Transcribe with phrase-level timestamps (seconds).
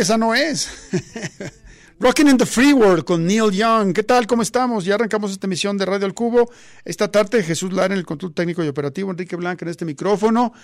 [0.00, 0.66] Esa no es.
[2.00, 3.92] Rocking in the Free World con Neil Young.
[3.92, 4.26] ¿Qué tal?
[4.26, 4.86] ¿Cómo estamos?
[4.86, 6.50] Ya arrancamos esta emisión de Radio al Cubo.
[6.86, 10.54] Esta tarde Jesús Lara en el control técnico y operativo, Enrique Blanca en este micrófono,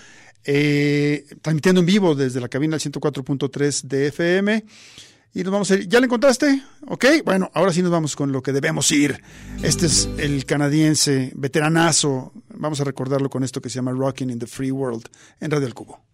[0.43, 4.65] eh, transmitiendo en vivo desde la cabina del 104.3 de FM.
[5.35, 5.87] Y nos vamos a ir.
[5.87, 6.63] ¿Ya lo encontraste?
[6.87, 9.21] Ok, bueno, ahora sí nos vamos con lo que debemos ir.
[9.61, 12.33] Este es el canadiense, veteranazo.
[12.55, 15.07] Vamos a recordarlo con esto que se llama Rocking in the Free World
[15.39, 16.06] en Radio al Cubo.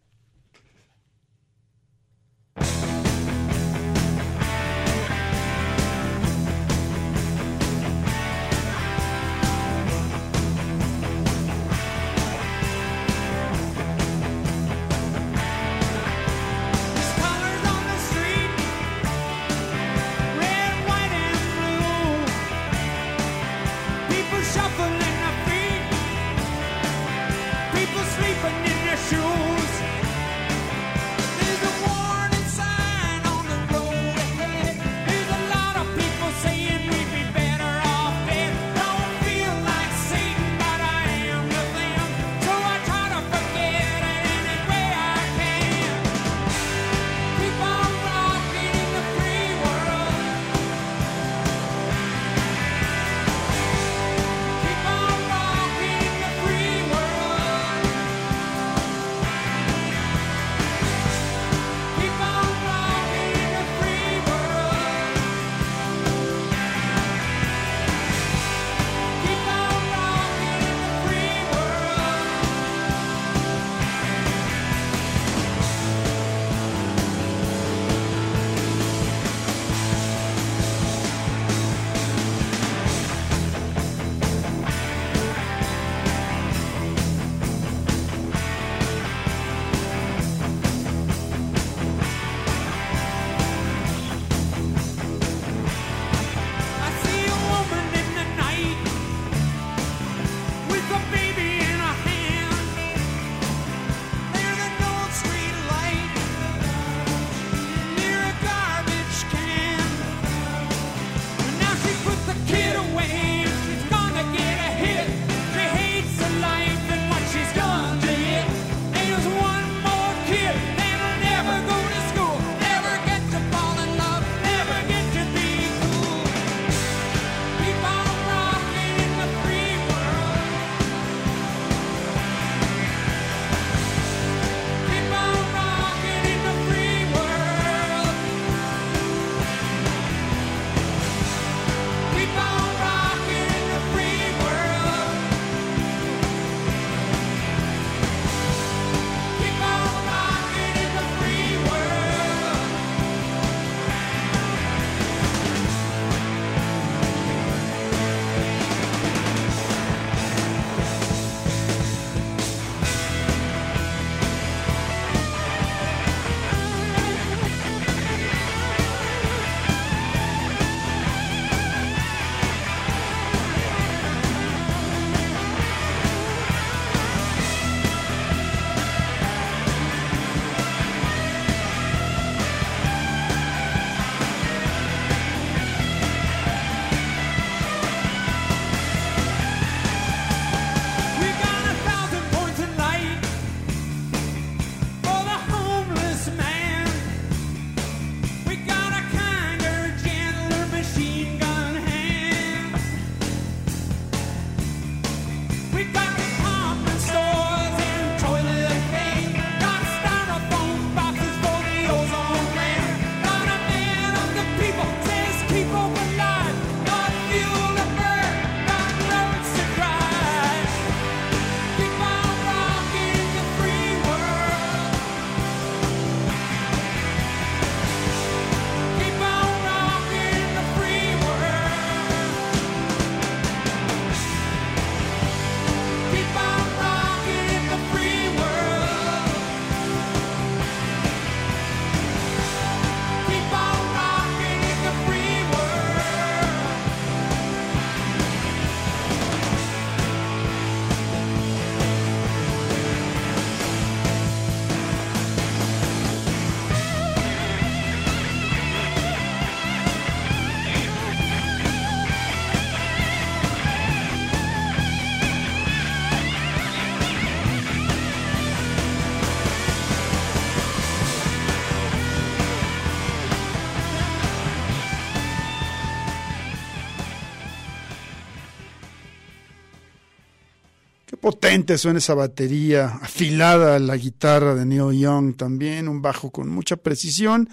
[281.34, 286.78] Potente suena esa batería, afilada la guitarra de Neil Young también, un bajo con mucha
[286.78, 287.50] precisión.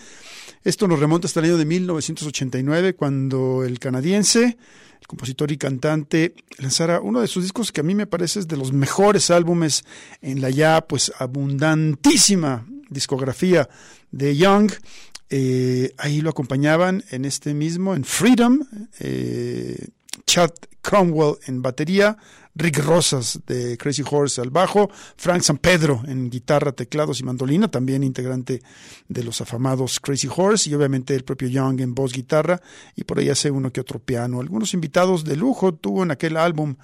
[0.65, 4.59] Esto nos remonta hasta el año de 1989, cuando el canadiense,
[5.01, 8.49] el compositor y cantante, lanzara uno de sus discos que a mí me parece es
[8.49, 9.83] de los mejores álbumes
[10.21, 13.67] en la ya pues abundantísima discografía
[14.11, 14.73] de Young.
[15.31, 18.61] Eh, ahí lo acompañaban en este mismo, en Freedom,
[18.99, 19.89] eh,
[20.27, 20.51] Chad
[20.83, 22.19] Cromwell en batería,
[22.55, 27.71] Rick Rosas de Crazy Horse al bajo, Frank San Pedro en guitarra, teclados y mandolina,
[27.71, 28.63] también integrante
[29.09, 32.61] de los afamados Crazy Horse, y obviamente el propio Young en voz, guitarra,
[32.97, 34.41] y por ahí hace uno que otro piano.
[34.41, 36.77] Algunos invitados de lujo tuvo en aquel álbum.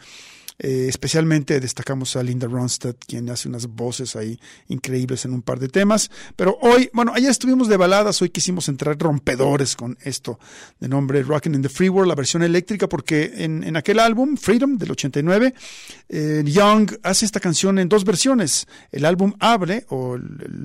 [0.58, 5.58] Eh, especialmente destacamos a Linda Ronstadt, quien hace unas voces ahí increíbles en un par
[5.58, 6.10] de temas.
[6.34, 10.38] Pero hoy, bueno, ayer estuvimos de baladas, hoy quisimos entrar rompedores con esto
[10.80, 14.36] de nombre Rockin' in the Free World, la versión eléctrica, porque en, en aquel álbum,
[14.36, 15.54] Freedom, del 89,
[16.08, 18.66] eh, Young hace esta canción en dos versiones.
[18.90, 20.16] El álbum abre, o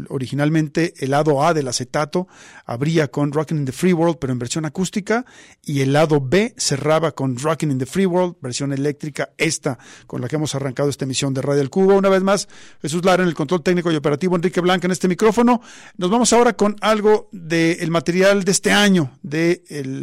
[0.08, 2.28] originalmente el lado A del acetato,
[2.66, 5.26] abría con Rockin' in the Free World, pero en versión acústica,
[5.66, 10.22] y el lado B cerraba con Rockin' in the Free World, versión eléctrica, esta con
[10.22, 11.96] la que hemos arrancado esta emisión de Radio El Cubo.
[11.96, 12.48] Una vez más,
[12.82, 15.62] Jesús Lara en el control técnico y operativo, Enrique Blanca en este micrófono.
[15.98, 19.62] Nos vamos ahora con algo del material de este año, del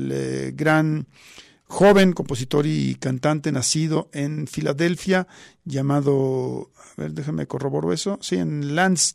[0.08, 1.06] de gran
[1.68, 5.28] joven compositor y cantante nacido en Filadelfia,
[5.64, 9.14] llamado, a ver, déjame corroboro eso, sí, en Lance,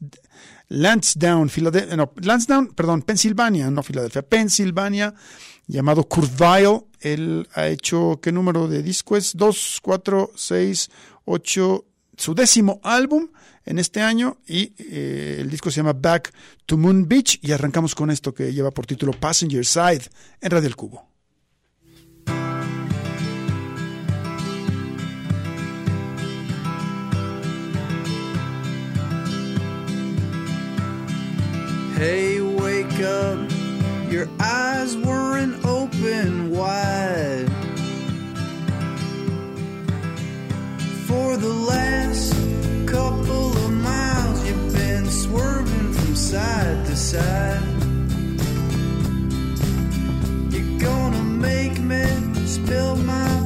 [0.70, 1.52] Lansdowne,
[1.98, 5.14] no, Lansdowne, perdón, Pensilvania, no Filadelfia, Pensilvania,
[5.68, 6.40] llamado Kurt.
[7.04, 9.36] Él ha hecho, ¿qué número de disco es?
[9.36, 10.90] 2, 4, 6,
[11.26, 11.86] 8,
[12.18, 13.28] su décimo álbum
[13.66, 16.34] en este año y eh, el disco se llama Back
[16.66, 20.04] to Moon Beach y arrancamos con esto que lleva por título Passenger Side
[20.42, 21.08] en Radio El Cubo.
[31.96, 33.53] Hey, wake up.
[34.14, 37.50] Your eyes weren't open wide.
[41.08, 42.32] For the last
[42.86, 47.64] couple of miles, you've been swerving from side to side.
[50.54, 52.06] You're gonna make me
[52.46, 53.43] spill my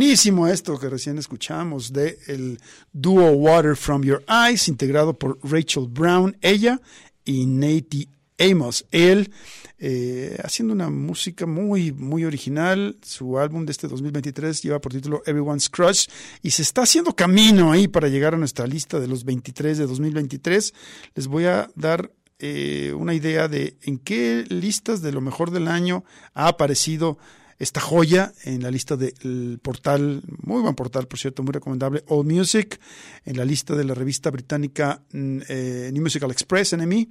[0.00, 2.58] Buenísimo esto que recién escuchamos de el
[2.90, 6.80] dúo Water From Your Eyes, integrado por Rachel Brown, ella,
[7.22, 9.30] y Nate Amos, él,
[9.78, 12.96] eh, haciendo una música muy, muy original.
[13.02, 16.06] Su álbum de este 2023 lleva por título Everyone's Crush
[16.40, 19.86] y se está haciendo camino ahí para llegar a nuestra lista de los 23 de
[19.86, 20.72] 2023.
[21.14, 25.68] Les voy a dar eh, una idea de en qué listas de lo mejor del
[25.68, 27.18] año ha aparecido
[27.60, 32.24] esta joya en la lista del portal, muy buen portal, por cierto, muy recomendable, All
[32.24, 32.80] Music,
[33.26, 37.06] en la lista de la revista británica mm, eh, New Musical Express, NME,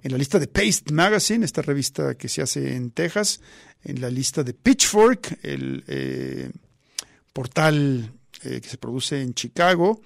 [0.00, 3.40] en la lista de Paste Magazine, esta revista que se hace en Texas,
[3.82, 6.48] en la lista de Pitchfork, el eh,
[7.32, 8.12] portal
[8.44, 10.00] eh, que se produce en Chicago,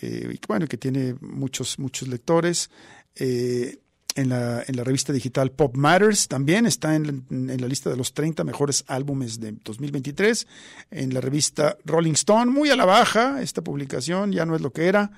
[0.00, 2.70] y bueno, que tiene muchos, muchos lectores.
[3.14, 3.78] Eh,
[4.14, 7.96] en la, en la revista digital Pop Matters también está en, en, la lista de
[7.96, 10.46] los 30 mejores álbumes de 2023.
[10.90, 14.72] En la revista Rolling Stone, muy a la baja esta publicación, ya no es lo
[14.72, 15.10] que era,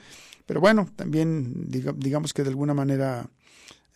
[0.46, 3.28] pero bueno, también diga, digamos que de alguna manera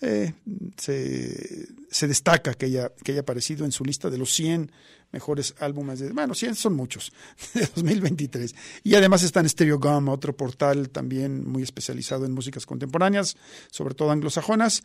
[0.01, 0.33] eh,
[0.77, 4.71] se, se, destaca que haya, que haya aparecido en su lista de los 100
[5.13, 7.13] mejores álbumes de, bueno, 100 son muchos,
[7.55, 8.55] de 2023.
[8.85, 13.37] Y además está en Stereo Gum, otro portal también muy especializado en músicas contemporáneas,
[13.71, 14.83] sobre todo anglosajonas,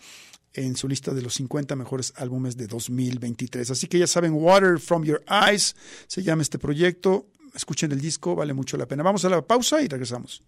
[0.54, 3.72] en su lista de los 50 mejores álbumes de 2023.
[3.72, 5.76] Así que ya saben, Water From Your Eyes
[6.08, 7.28] se llama este proyecto.
[7.56, 9.04] Escuchen el disco, vale mucho la pena.
[9.04, 10.44] Vamos a la pausa y regresamos.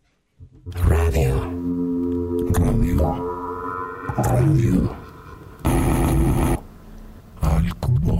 [0.66, 1.52] Radio.
[2.54, 3.36] Radio.
[4.18, 4.96] Radio.
[7.42, 8.20] Al cubo.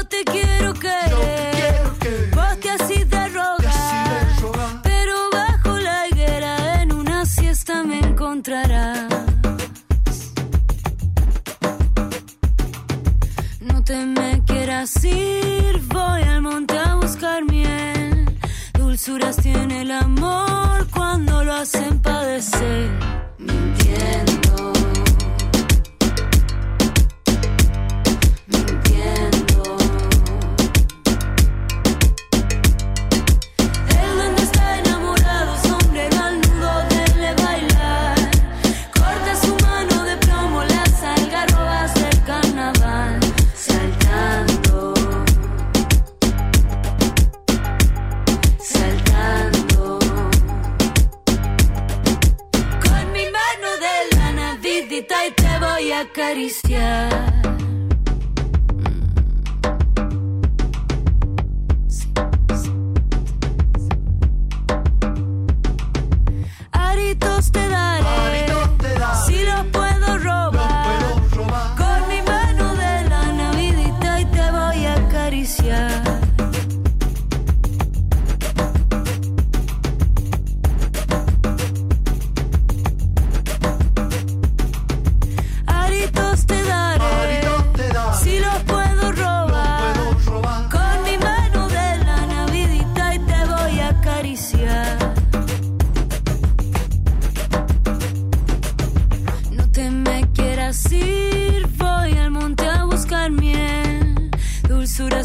[0.00, 1.82] Yo te quiero querer,
[2.62, 4.28] te así de rogar,
[4.82, 9.12] pero bajo la higuera en una siesta me encontrarás.
[13.60, 18.38] No te me quieras ir, voy al monte a buscar miel.
[18.72, 23.09] Dulzuras tiene el amor cuando lo hacen padecer.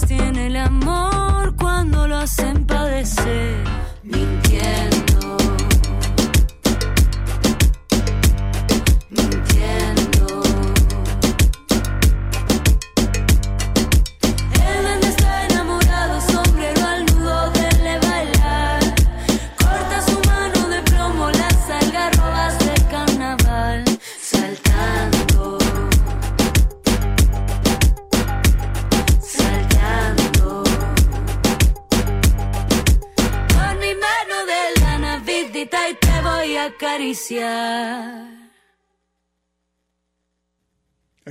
[0.08, 2.65] Tiene el amor cuando lo hacen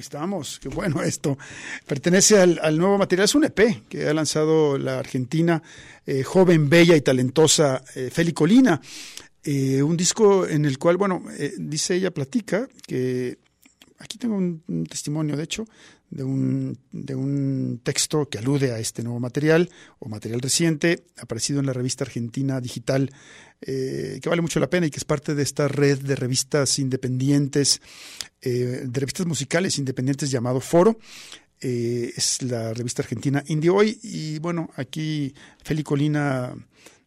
[0.05, 1.38] estamos, qué bueno esto.
[1.87, 5.62] Pertenece al, al nuevo material, es un EP que ha lanzado la argentina
[6.07, 8.81] eh, joven, bella y talentosa eh, Feli Colina.
[9.43, 13.38] Eh, un disco en el cual, bueno, eh, dice ella, platica que
[13.99, 15.64] aquí tengo un, un testimonio, de hecho,
[16.11, 21.61] de un, de un texto que alude a este nuevo material o material reciente, aparecido
[21.61, 23.11] en la revista argentina digital,
[23.61, 26.79] eh, que vale mucho la pena y que es parte de esta red de revistas
[26.79, 27.81] independientes,
[28.43, 30.99] eh, de revistas musicales independientes llamado Foro.
[31.61, 36.55] Eh, es la revista argentina Indie Hoy y bueno, aquí Feli Colina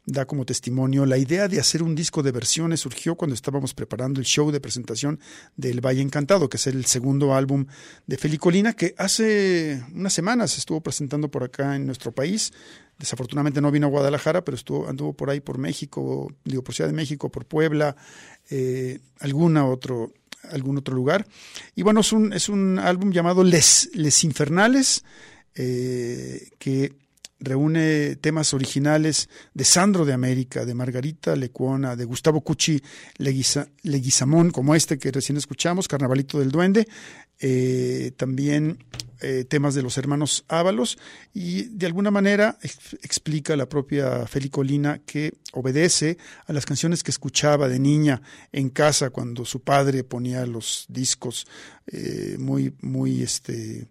[0.08, 4.22] da como testimonio la idea de hacer un disco de versiones surgió cuando estábamos preparando
[4.22, 5.20] el show de presentación
[5.58, 7.65] del Valle Encantado, que es el segundo álbum
[8.08, 12.54] de Feli Colina, que hace unas semanas estuvo presentando por acá en nuestro país.
[12.98, 16.89] Desafortunadamente no vino a Guadalajara, pero estuvo, anduvo por ahí por México, digo por Ciudad
[16.89, 17.98] de México, por Puebla,
[18.50, 20.13] eh, alguna otro,
[20.52, 21.28] algún otro lugar.
[21.76, 25.04] Y bueno, es un, es un álbum llamado Les, Les Infernales,
[25.54, 26.93] eh, que
[27.39, 32.43] reúne temas originales de Sandro de América, de Margarita Lecuona, de Gustavo
[33.17, 36.88] Leguiza- Leguizamón, como este que recién escuchamos, Carnavalito del Duende,
[37.39, 38.84] eh, también
[39.21, 40.97] eh, temas de los hermanos Ábalos,
[41.34, 47.04] y de alguna manera ex- explica la propia Feli Colina que obedece a las canciones
[47.04, 48.21] que escuchaba de niña
[48.52, 51.45] en casa cuando su padre ponía los discos
[51.88, 53.88] eh, muy, muy este,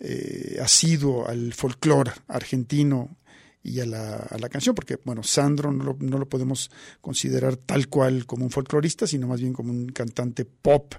[0.00, 3.16] eh, asiduo al folclore argentino
[3.62, 7.56] y a la, a la canción, porque, bueno, Sandro no lo, no lo podemos considerar
[7.56, 10.94] tal cual como un folclorista, sino más bien como un cantante pop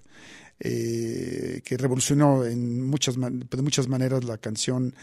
[0.59, 4.93] eh, que revolucionó en muchas, de muchas maneras la canción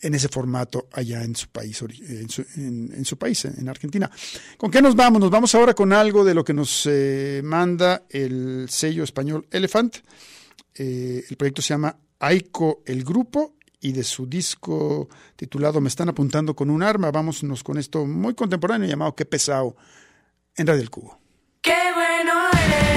[0.00, 4.10] en ese formato allá en su país, en su, en- en su país, en Argentina.
[4.58, 5.20] ¿Con qué nos vamos?
[5.20, 9.96] Nos vamos ahora con algo de lo que nos eh, manda el sello español Elephant.
[10.74, 16.08] Eh, el proyecto se llama Aiko el Grupo y de su disco titulado Me están
[16.08, 17.10] apuntando con un arma.
[17.10, 19.76] Vámonos con esto muy contemporáneo llamado Qué pesado
[20.56, 21.18] en Radio El Cubo.
[21.60, 22.93] Qué bueno eres,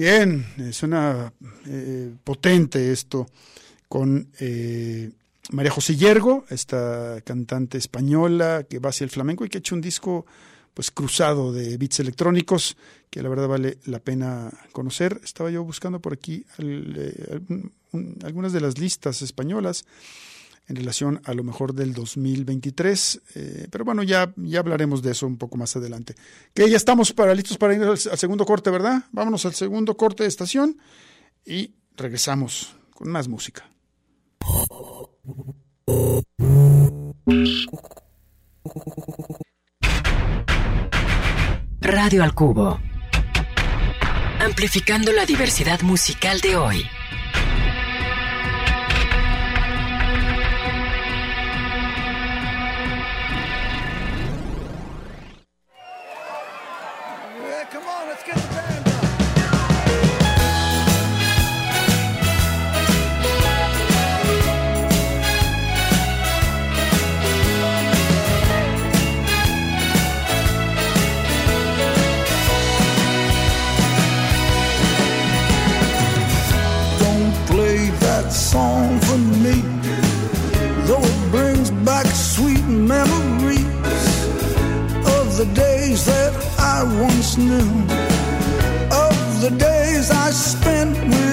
[0.00, 1.30] Bien, eh, suena
[1.66, 3.26] eh, potente esto
[3.86, 5.10] con eh,
[5.50, 9.74] María José Yergo, esta cantante española que va hacia el flamenco y que ha hecho
[9.74, 10.24] un disco
[10.72, 12.78] pues cruzado de beats electrónicos
[13.10, 15.20] que la verdad vale la pena conocer.
[15.22, 17.38] Estaba yo buscando por aquí eh,
[17.92, 19.84] un- algunas de las listas españolas
[20.70, 25.26] en relación a lo mejor del 2023, eh, pero bueno, ya, ya hablaremos de eso
[25.26, 26.14] un poco más adelante.
[26.54, 29.02] Que ya estamos para, listos para ir al, al segundo corte, ¿verdad?
[29.10, 30.78] Vámonos al segundo corte de estación
[31.44, 33.68] y regresamos con más música.
[41.80, 42.78] Radio al Cubo.
[44.38, 46.84] Amplificando la diversidad musical de hoy.
[78.32, 79.60] Song for me,
[80.86, 83.64] though it brings back sweet memories
[85.18, 87.70] of the days that I once knew,
[89.06, 91.29] of the days I spent with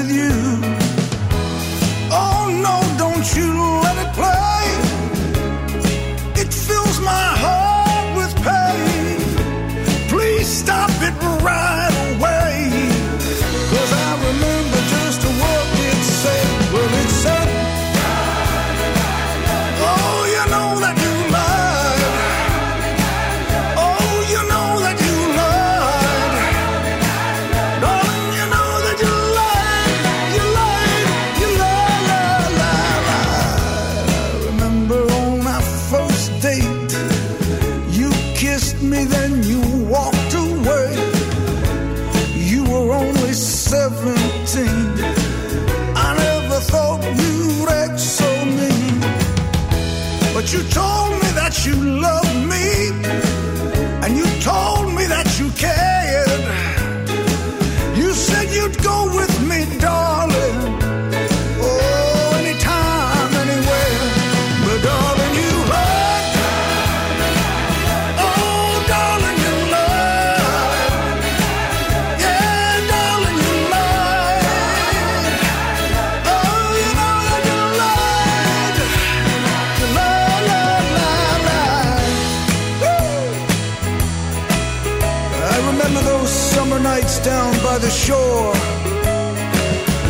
[85.88, 88.52] remember those summer nights down by the shore.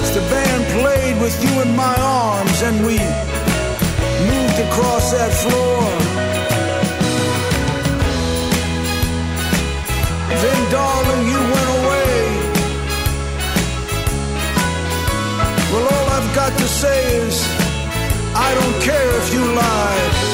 [0.01, 2.97] As the band played with you in my arms and we
[4.31, 5.81] moved across that floor.
[10.41, 12.17] Then, darling, you went away.
[15.71, 17.35] Well, all I've got to say is,
[18.35, 20.26] I don't care if you lied.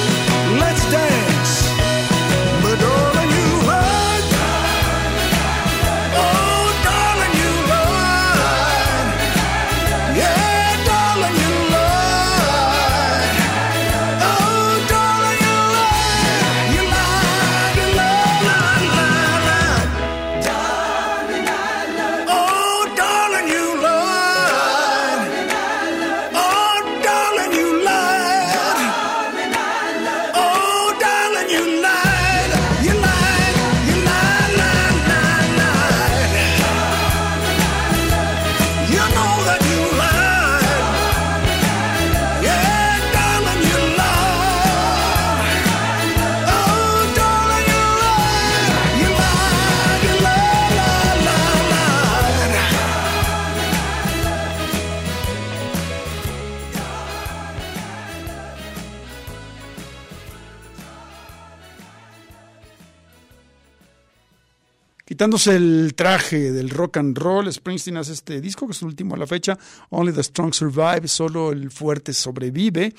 [65.23, 69.15] Quitándose el traje del rock and roll, Springsteen hace este disco, que es el último
[69.15, 69.57] a la fecha,
[69.89, 72.93] Only the Strong Survive, solo el fuerte sobrevive,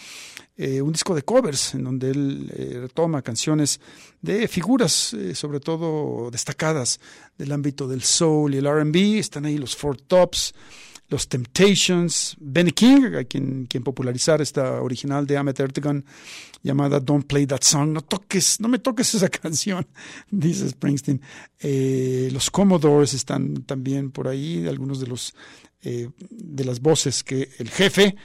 [0.57, 3.79] eh, un disco de covers, en donde él eh, retoma canciones
[4.23, 6.99] de figuras, eh, sobre todo destacadas
[7.37, 10.55] del ámbito del soul y el RB, están ahí los Four Tops,
[11.15, 16.05] Los Temptations, Benny King, a quien, quien popularizara esta original de Ahmet Ertegun
[16.61, 17.93] llamada Don't Play That Song.
[17.93, 19.87] No toques, no me toques esa canción,
[20.29, 21.23] dice Springsteen.
[21.61, 25.35] Eh, los Commodores están también por ahí, algunos de los
[25.83, 28.17] eh, de las voces que el jefe,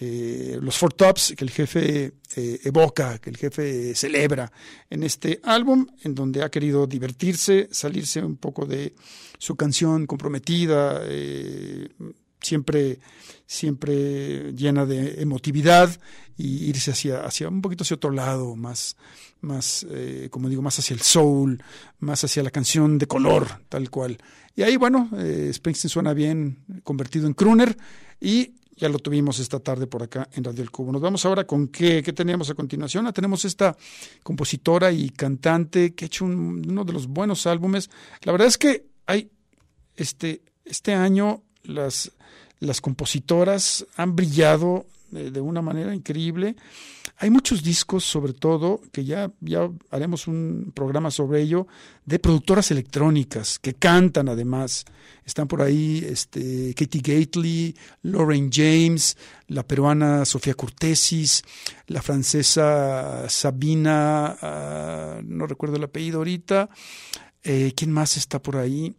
[0.00, 4.50] eh, los Four Tops, que el jefe eh, evoca, que el jefe celebra
[4.90, 8.94] en este álbum, en donde ha querido divertirse, salirse un poco de
[9.38, 11.02] su canción comprometida,
[12.42, 12.98] siempre,
[13.46, 15.98] siempre llena de emotividad,
[16.36, 18.96] y irse hacia, hacia un poquito hacia otro lado, más,
[19.42, 21.62] más eh, como digo, más hacia el soul,
[22.00, 24.18] más hacia la canción de color, tal cual.
[24.56, 27.76] Y ahí, bueno, eh, Springsteen suena bien convertido en crooner
[28.20, 30.90] y ya lo tuvimos esta tarde por acá en Radio El Cubo.
[30.90, 33.06] Nos vamos ahora con qué, qué teníamos a continuación.
[33.06, 33.76] Ah, tenemos esta
[34.22, 37.90] compositora y cantante que ha hecho un- uno de los buenos álbumes.
[38.22, 39.30] La verdad es que hay
[39.96, 42.10] este, este año las,
[42.62, 46.56] las compositoras han brillado de, de una manera increíble.
[47.18, 51.66] Hay muchos discos, sobre todo, que ya, ya haremos un programa sobre ello,
[52.04, 54.84] de productoras electrónicas que cantan además.
[55.24, 59.16] Están por ahí este, Katie Gately, Lauren James,
[59.48, 61.42] la peruana Sofía Cortesis,
[61.86, 66.70] la francesa Sabina, ah, no recuerdo el apellido ahorita.
[67.44, 68.94] Eh, ¿Quién más está por ahí?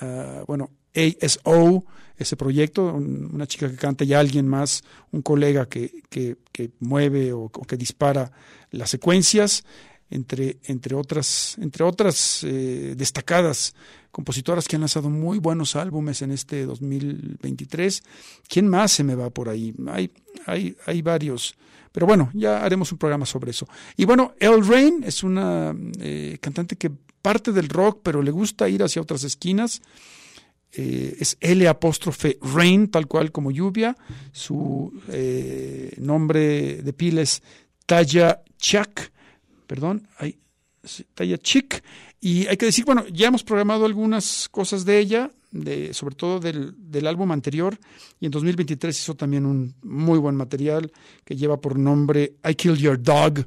[0.00, 1.84] Ah, bueno, ASO,
[2.18, 6.70] ese proyecto, un- una chica que canta y alguien más, un colega que, que, que
[6.80, 8.30] mueve o, o que dispara
[8.70, 9.64] las secuencias,
[10.08, 13.74] entre, entre otras, entre otras eh, destacadas
[14.12, 18.02] compositoras que han lanzado muy buenos álbumes en este 2023.
[18.48, 19.74] ¿Quién más se me va por ahí?
[19.88, 20.10] Hay,
[20.46, 21.54] hay, hay varios.
[21.92, 23.66] Pero bueno, ya haremos un programa sobre eso.
[23.96, 26.90] Y bueno, El Rain es una eh, cantante que
[27.22, 29.82] parte del rock, pero le gusta ir hacia otras esquinas.
[30.72, 33.96] Eh, es L apóstrofe Rain, tal cual como lluvia.
[34.32, 37.42] Su eh, nombre de pila es
[37.86, 39.12] Taya Chak,
[39.66, 40.06] perdón,
[41.14, 41.82] Taya Chick.
[42.20, 45.30] Y hay que decir, bueno, ya hemos programado algunas cosas de ella,
[45.92, 47.78] sobre todo del, del álbum anterior,
[48.20, 50.90] y en 2023 hizo también un muy buen material
[51.24, 53.46] que lleva por nombre I Killed Your Dog,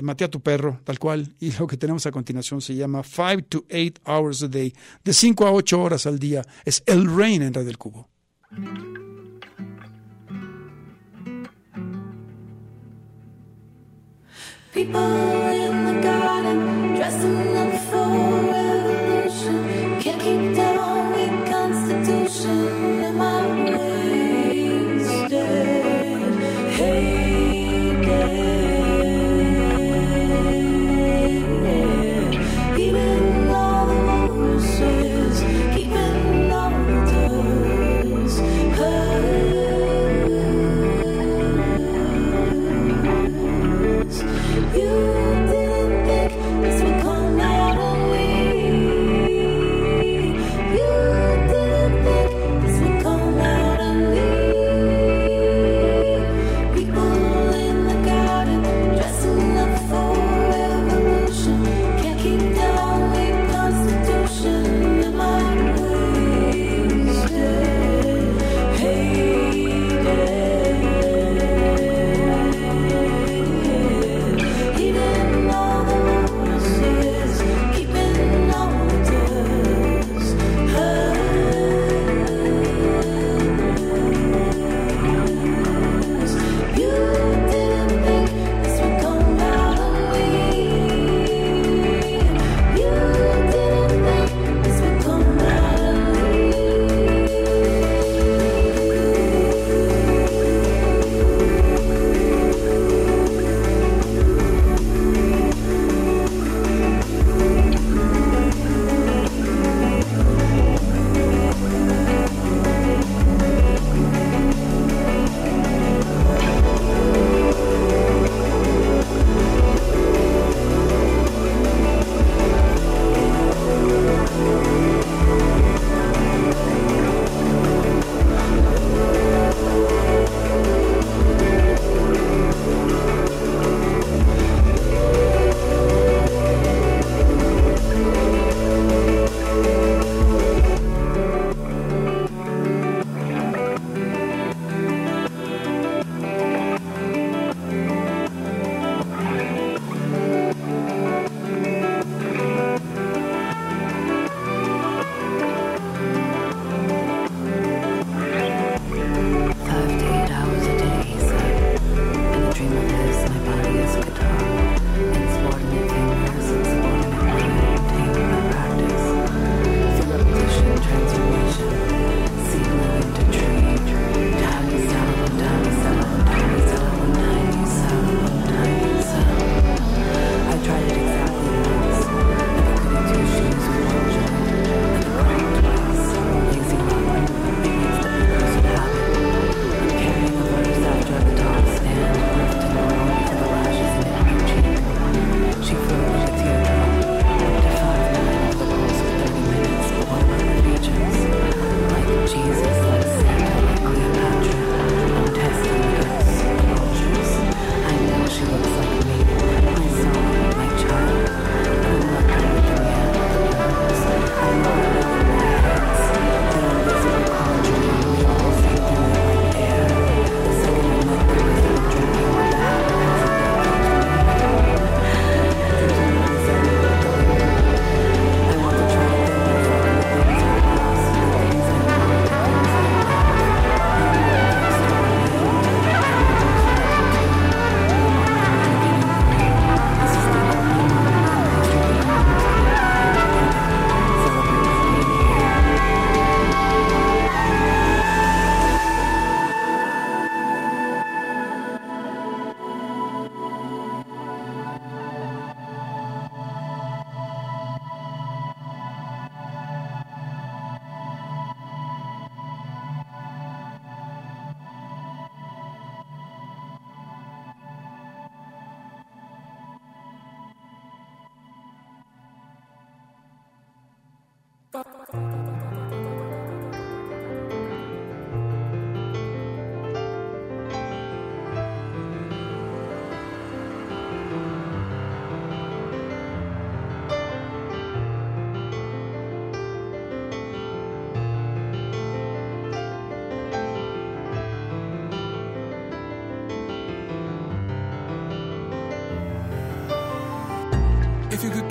[0.00, 3.42] Maté a tu perro, tal cual, y lo que tenemos a continuación se llama Five
[3.42, 4.72] to Eight Hours a Day,
[5.04, 8.08] de 5 a 8 horas al día, es El Rain en Radio del Cubo.
[14.72, 14.98] People
[15.52, 16.72] in the garden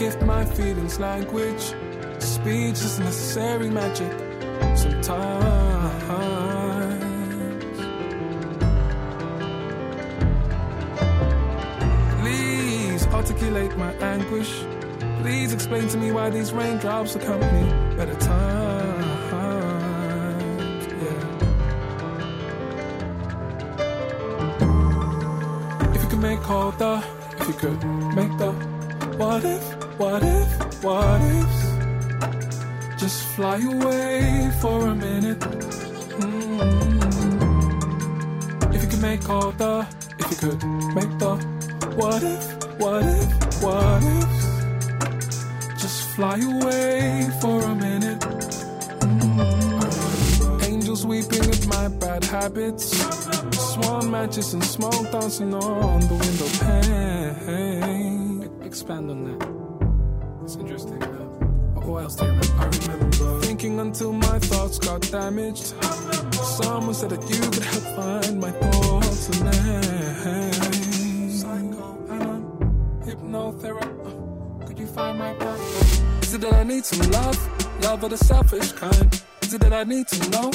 [0.02, 1.76] gift my feelings language,
[2.18, 4.12] speech is necessary magic
[4.76, 5.22] sometimes.
[12.20, 14.52] Please articulate my anguish.
[15.22, 19.28] Please explain to me why these raindrops accompany better times.
[21.04, 21.22] Yeah.
[25.94, 27.04] If you could make all the,
[27.40, 27.86] if you could
[28.16, 28.52] make the,
[29.18, 31.72] what if, what if, what ifs,
[33.00, 35.40] just fly away for a minute.
[36.20, 36.62] Mm.
[38.76, 39.86] If you could make all the,
[40.20, 40.64] if you could
[40.96, 41.36] make the,
[41.96, 42.44] what if,
[42.80, 44.52] what if, what ifs,
[45.82, 48.20] just fly away for a minute.
[49.00, 50.64] Mm.
[50.68, 52.98] Angels weeping at my bad habits.
[53.74, 58.50] Swan matches and smoke dancing on the window pane.
[58.64, 59.71] Expand on that.
[60.44, 61.00] It's interesting.
[61.86, 62.54] What else do you remember?
[62.58, 65.74] I remember thinking until my thoughts got damaged.
[66.34, 71.44] Someone said that you could help find my thoughts and names.
[71.44, 72.40] Uh-huh.
[73.06, 74.68] Hypnotherapy.
[74.68, 76.24] Could you find my path?
[76.24, 77.38] Is it that I need some love?
[77.84, 79.22] Love of the selfish kind.
[79.42, 80.52] Is it that I need to know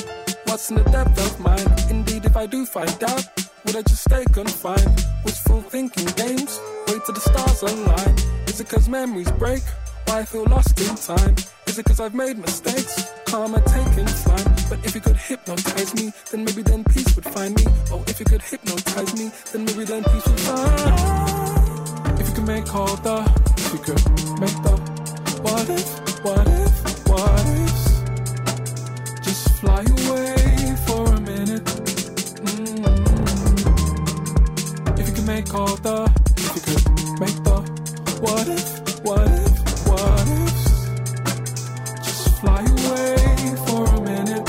[0.47, 1.67] what's in the depth of mine?
[1.91, 3.25] Indeed, if I do find out,
[3.65, 5.05] would I just stay confined?
[5.25, 8.17] Wishful thinking games, wait till the stars align.
[8.57, 9.63] Is it cause memories break?
[10.07, 11.37] Why I feel lost in time?
[11.67, 13.13] Is it cause I've made mistakes?
[13.27, 14.55] Karma taking time.
[14.71, 17.65] But if you could hypnotize me, then maybe then peace would find me.
[17.91, 20.75] Oh, if you could hypnotize me, then maybe then peace would find.
[20.87, 20.93] me.
[22.19, 24.01] If you could make all the, if you could
[24.41, 24.77] make the,
[25.45, 25.87] what if,
[26.25, 28.01] what if, what ifs,
[29.23, 31.65] just fly away for a minute.
[32.41, 32.89] Mm.
[34.99, 37.76] If you could make all the, if you could make the,
[38.21, 40.67] what if, what if, what if?
[42.03, 44.47] just fly away for a minute.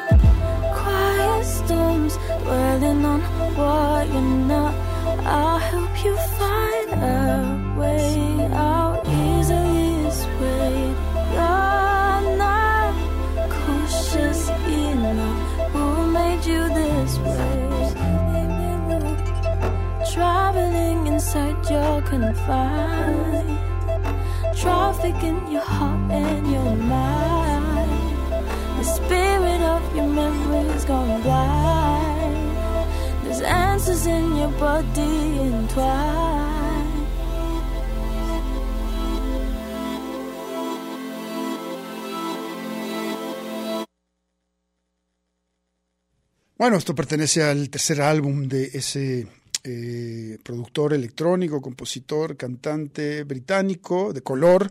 [0.00, 0.39] Mm-hmm.
[0.78, 3.20] Quiet storms dwelling on
[3.56, 4.74] what you're not.
[5.24, 9.06] I'll help you find a way out.
[9.06, 10.96] Easily swayed.
[11.34, 12.94] You're not
[13.56, 15.40] cautious enough.
[15.72, 15.84] Who
[16.18, 17.58] made you this way?
[20.12, 23.58] Traveling inside your confine.
[24.56, 27.90] Traffic in your heart and your mind.
[28.78, 32.56] The spirit of your memories gone blind.
[33.24, 36.60] There's answers in your body entwined.
[46.56, 49.26] Bueno, esto pertenece al tercer álbum de ese
[49.64, 54.70] eh, productor electrónico, compositor, cantante británico de color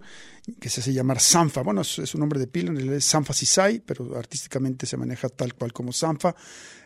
[0.60, 1.62] que se hace llamar Sanfa.
[1.62, 5.30] Bueno, es, un nombre de pila, en realidad es Sanfa Sisai, pero artísticamente se maneja
[5.30, 6.36] tal cual como Sanfa.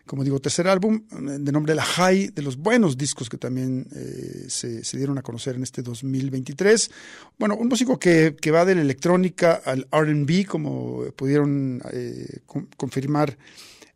[0.06, 4.48] Como digo, tercer álbum de nombre La High, de los buenos discos que también eh,
[4.50, 6.92] se, dieron a conocer en este 2023.
[7.40, 12.68] Bueno, un músico que, que va de la electrónica al RB, como pudieron eh, con-
[12.76, 13.38] confirmar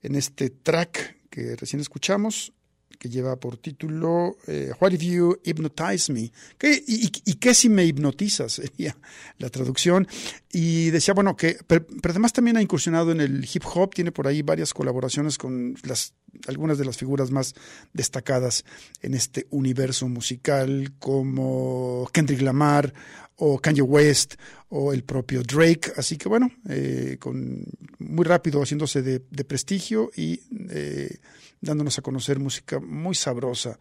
[0.02, 2.54] en este track que recién escuchamos,
[2.98, 6.32] que lleva por título eh, What if you hypnotize me?
[6.58, 8.54] ¿Qué- y, qué si me hipnotizas?
[8.78, 8.98] Sería
[9.38, 10.08] la traducción.
[10.52, 14.12] Y decía, bueno, que, pero, pero además también ha incursionado en el hip hop, tiene
[14.12, 16.14] por ahí varias colaboraciones con las,
[16.48, 17.54] algunas de las figuras más
[17.94, 18.66] destacadas
[19.02, 22.94] en este universo musical, como Kendrick Lamar
[23.36, 24.34] o Kanye West
[24.70, 25.92] o el propio Drake.
[25.96, 27.64] Así que bueno, eh, con,
[28.00, 30.40] muy rápido haciéndose de, de prestigio y
[30.70, 31.18] eh,
[31.62, 33.80] dándonos a conocer música muy sabrosa,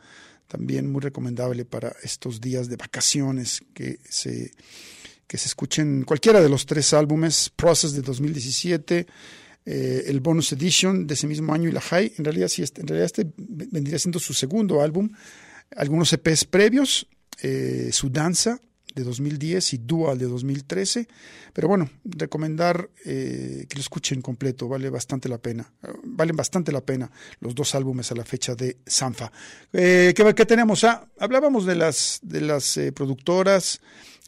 [0.49, 4.53] también muy recomendable para estos días de vacaciones que se,
[5.27, 9.07] que se escuchen cualquiera de los tres álbumes, Process de 2017,
[9.67, 12.15] eh, el Bonus Edition de ese mismo año y la High.
[12.19, 15.11] En realidad, sí, este, en realidad este vendría siendo su segundo álbum,
[15.75, 17.09] algunos EPs previos,
[17.43, 18.61] eh, su danza
[18.97, 21.07] de 2010 y Dual de 2013.
[21.53, 25.71] Pero bueno, recomendar eh, que lo escuchen completo, vale bastante la pena.
[26.03, 29.31] Valen bastante la pena los dos álbumes a la fecha de Sanfa.
[29.73, 30.83] Eh, ¿qué, qué tenemos?
[30.85, 33.81] Ah, hablábamos de las, de las eh, productoras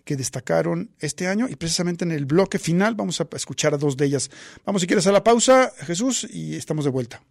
[0.05, 3.97] que destacaron este año y precisamente en el bloque final vamos a escuchar a dos
[3.97, 4.31] de ellas.
[4.65, 7.23] Vamos si quieres a la pausa, Jesús, y estamos de vuelta.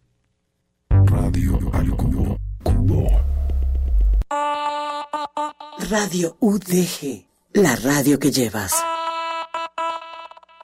[0.90, 3.38] Radio al cubo, cubo.
[5.90, 8.72] Radio UDG, la radio que llevas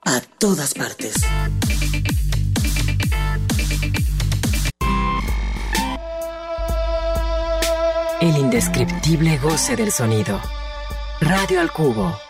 [0.07, 1.15] a todas partes.
[8.21, 10.41] El indescriptible goce del sonido.
[11.21, 12.24] Radio al cubo.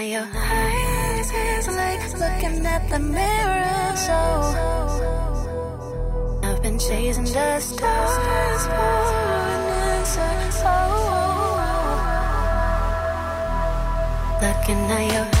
[0.00, 3.96] At your eyes is like looking at the mirror.
[3.96, 4.16] So
[6.42, 8.84] I've been chasing the stars for
[9.44, 9.62] an
[10.00, 10.32] answer.
[10.64, 11.68] Oh, oh, oh,
[13.42, 14.38] oh.
[14.40, 15.39] looking at your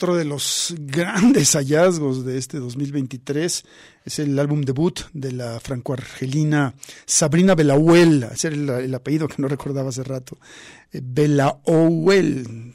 [0.00, 3.64] Otro de los grandes hallazgos de este 2023
[4.06, 6.72] es el álbum debut de la franco-argelina
[7.04, 10.38] Sabrina Belaouel, ese era el, el apellido que no recordaba hace rato,
[10.90, 11.02] eh,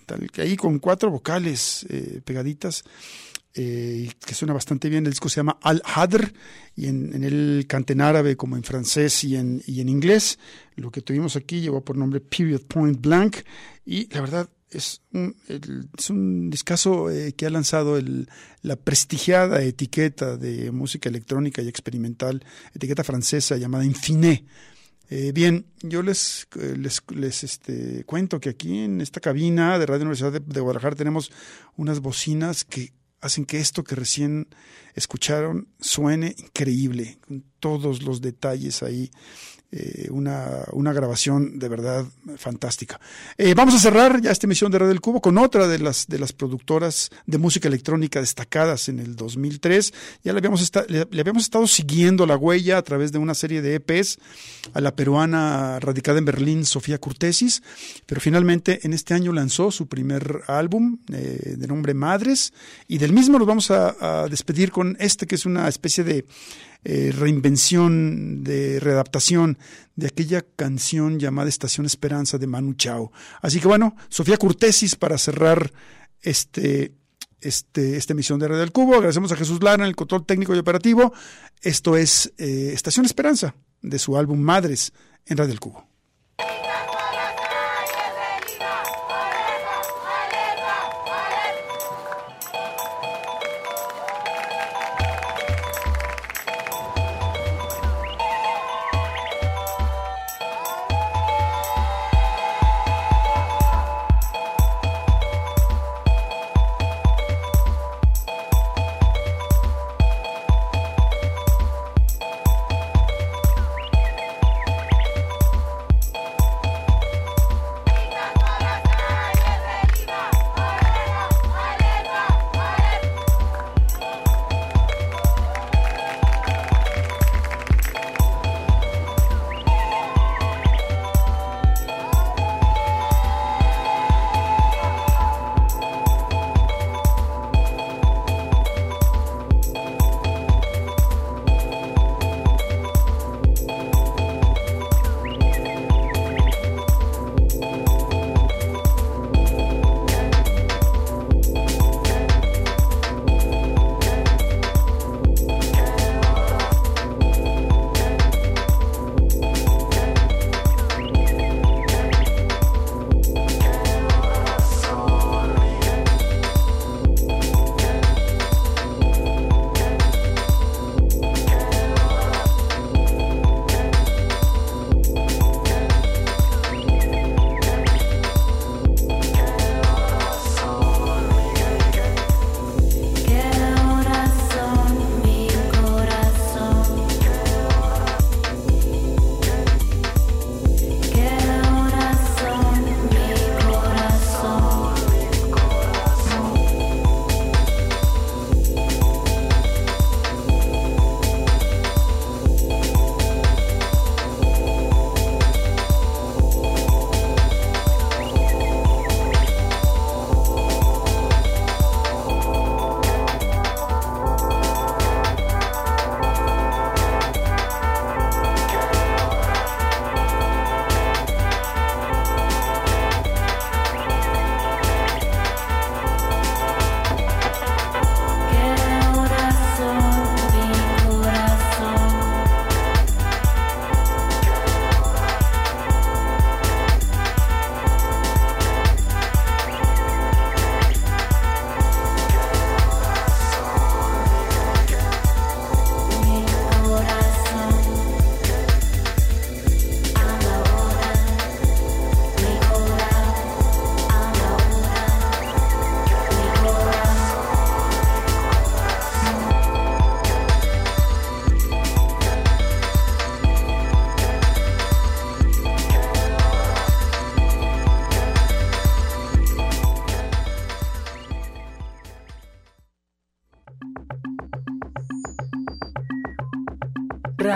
[0.06, 2.84] tal que ahí con cuatro vocales eh, pegaditas,
[3.56, 5.08] eh, que suena bastante bien.
[5.08, 6.32] El disco se llama Al Hadr
[6.76, 10.38] y en, en él canta en árabe como en francés y en, y en inglés.
[10.76, 13.38] Lo que tuvimos aquí llevó por nombre Period Point Blank
[13.84, 16.50] y la verdad es un, el- es un
[17.10, 18.30] eh, que ha lanzado el,
[18.62, 24.46] la prestigiada etiqueta de música electrónica y experimental, etiqueta francesa llamada Infiné.
[25.10, 29.86] Eh, bien, yo les, eh, les, les, este, cuento que aquí en esta cabina de
[29.86, 31.32] Radio Universidad de, de Guadalajara tenemos
[31.78, 34.48] unas bocinas que hacen que esto que recién
[34.96, 39.12] escucharon suene increíble, con todos los detalles ahí.
[39.72, 42.06] Eh, una, una grabación de verdad
[42.38, 43.00] fantástica.
[43.38, 46.08] Eh, vamos a cerrar ya esta emisión de Radio del Cubo con otra de las,
[46.08, 49.94] de las productoras de música electrónica destacadas en el 2003.
[50.24, 53.62] Ya le habíamos, le, le habíamos estado siguiendo la huella a través de una serie
[53.62, 54.20] de EPs
[54.74, 57.62] a la peruana radicada en Berlín, Sofía Curtesis,
[58.06, 62.54] pero finalmente en este año lanzó su primer álbum eh, de nombre Madres
[62.88, 66.26] y del mismo nos vamos a despedir con este que es una especie de
[66.88, 69.58] eh, reinvención, de readaptación
[69.96, 73.12] de aquella canción llamada Estación Esperanza de Manu Chao.
[73.42, 75.74] Así que bueno, Sofía Curtesis para cerrar
[76.22, 76.94] este,
[77.42, 78.94] este, esta emisión de Radio del Cubo.
[78.96, 81.12] Agradecemos a Jesús Lara en el control técnico y operativo.
[81.60, 84.94] Esto es eh, Estación Esperanza de su álbum Madres
[85.26, 85.95] en Radio del Cubo.